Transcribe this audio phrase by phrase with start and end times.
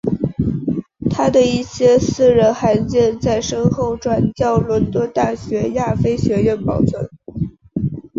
[1.11, 7.07] 他的一些私人函件在身后转交伦敦大学亚非学院保存。